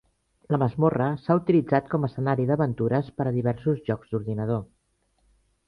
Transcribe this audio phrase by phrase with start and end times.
[0.53, 4.67] La masmorra s'ha utilitzat com escenari d'aventures per a diversos jocs d'ordinador.